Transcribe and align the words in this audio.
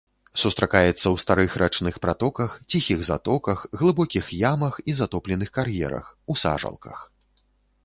Сустракаецца 0.43 0.91
ў 0.91 1.21
старых 1.23 1.57
рачных 1.61 1.99
пратоках, 2.05 2.55
ціхіх 2.75 3.03
затоках, 3.11 3.59
глыбокіх 3.83 4.33
ямах 4.51 4.81
і 4.93 4.99
затопленых 5.03 5.49
кар'ерах, 5.61 6.05
у 6.33 6.41
сажалках. 6.45 6.97